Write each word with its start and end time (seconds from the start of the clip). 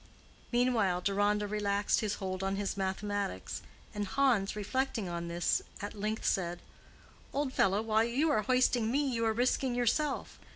Meanwhile 0.51 1.01
Deronda 1.01 1.45
relaxed 1.47 1.99
his 1.99 2.15
hold 2.15 2.41
on 2.41 2.55
his 2.55 2.75
mathematics, 2.75 3.61
and 3.93 4.07
Hans, 4.07 4.55
reflecting 4.55 5.07
on 5.07 5.27
this, 5.27 5.61
at 5.79 5.93
length 5.93 6.25
said: 6.25 6.59
"Old 7.33 7.53
fellow, 7.53 7.83
while 7.83 8.03
you 8.05 8.31
are 8.31 8.41
hoisting 8.41 8.89
me 8.89 9.07
you 9.07 9.23
are 9.27 9.33
risking 9.33 9.75
yourself. 9.75 10.39